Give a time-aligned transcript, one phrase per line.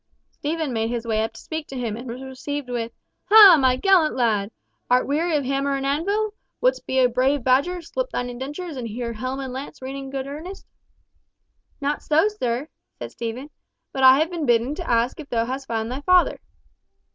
[0.31, 2.91] Stephen made his way up to speak to him, and was received with
[3.25, 4.49] "Ha, my gallant lad!
[4.89, 6.33] Art weary of hammer and anvil?
[6.59, 10.09] Wouldst be a brave Badger, slip thine indentures, and hear helm and lance ring in
[10.09, 10.65] good earnest?"
[11.81, 12.67] "Not so, sir,"
[12.97, 13.51] said Stephen,
[13.93, 16.39] "but I have been bidden to ask if thou hast found thy father?"